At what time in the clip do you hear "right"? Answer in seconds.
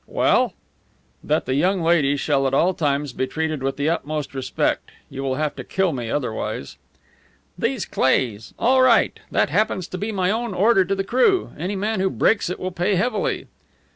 8.81-9.19